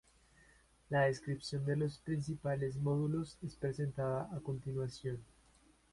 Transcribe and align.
La 0.89 1.01
descripción 1.01 1.63
de 1.63 1.75
los 1.75 1.99
principales 1.99 2.75
módulos 2.77 3.37
es 3.45 3.55
presentada 3.55 4.27
a 4.35 4.39
continuación. 4.39 5.23